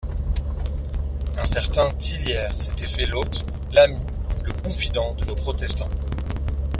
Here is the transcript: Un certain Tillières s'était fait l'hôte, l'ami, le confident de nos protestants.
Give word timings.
Un 1.37 1.45
certain 1.45 1.91
Tillières 1.91 2.59
s'était 2.59 2.87
fait 2.87 3.05
l'hôte, 3.05 3.45
l'ami, 3.71 3.99
le 4.43 4.51
confident 4.63 5.13
de 5.13 5.25
nos 5.25 5.35
protestants. 5.35 5.91